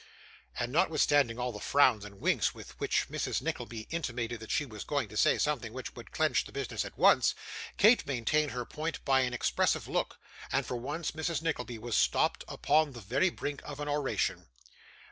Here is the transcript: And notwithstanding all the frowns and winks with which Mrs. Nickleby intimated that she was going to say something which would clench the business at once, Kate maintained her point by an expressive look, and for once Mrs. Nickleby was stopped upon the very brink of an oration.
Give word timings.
And 0.59 0.71
notwithstanding 0.71 1.37
all 1.37 1.51
the 1.51 1.59
frowns 1.59 2.03
and 2.03 2.19
winks 2.19 2.55
with 2.55 2.71
which 2.79 3.07
Mrs. 3.09 3.39
Nickleby 3.39 3.81
intimated 3.91 4.39
that 4.39 4.49
she 4.49 4.65
was 4.65 4.83
going 4.83 5.07
to 5.09 5.15
say 5.15 5.37
something 5.37 5.73
which 5.73 5.93
would 5.95 6.11
clench 6.11 6.43
the 6.43 6.51
business 6.51 6.83
at 6.83 6.97
once, 6.97 7.35
Kate 7.77 8.03
maintained 8.07 8.49
her 8.49 8.65
point 8.65 9.05
by 9.05 9.19
an 9.19 9.33
expressive 9.35 9.87
look, 9.87 10.17
and 10.51 10.65
for 10.65 10.75
once 10.77 11.11
Mrs. 11.11 11.43
Nickleby 11.43 11.77
was 11.77 11.95
stopped 11.95 12.43
upon 12.47 12.93
the 12.93 12.99
very 12.99 13.29
brink 13.29 13.61
of 13.63 13.79
an 13.79 13.87
oration. 13.87 14.47